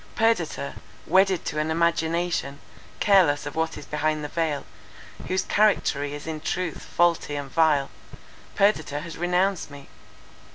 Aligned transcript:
Perdita, 0.15 0.73
wedded 1.05 1.45
to 1.45 1.59
an 1.59 1.69
imagination, 1.69 2.57
careless 2.99 3.45
of 3.45 3.53
what 3.55 3.77
is 3.77 3.85
behind 3.85 4.23
the 4.23 4.29
veil, 4.33 4.65
whose 5.27 5.43
charactery 5.43 6.15
is 6.15 6.25
in 6.25 6.39
truth 6.41 6.81
faulty 6.81 7.35
and 7.35 7.51
vile, 7.51 7.91
Perdita 8.55 9.01
has 9.01 9.15
renounced 9.15 9.69
me. 9.69 9.89